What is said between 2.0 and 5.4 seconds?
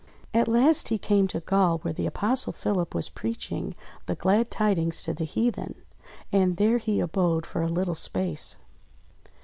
Apostle Philip was preaching the glad tidings to the